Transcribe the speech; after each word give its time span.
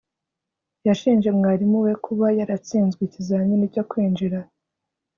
yashinje 0.87 1.29
mwarimu 1.37 1.77
we 1.85 1.91
kuba 2.05 2.25
yaratsinzwe 2.37 3.01
ikizamini 3.07 3.65
cyo 3.73 3.83
kwinjira 3.89 4.39